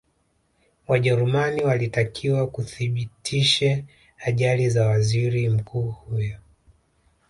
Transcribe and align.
wajerumani 0.87 1.63
walitakiwa 1.63 2.47
kuthibitishe 2.47 3.85
ajali 4.25 4.75
ya 4.75 4.87
waziri 4.87 5.49
mkuu 5.49 5.89
huyo 5.91 6.37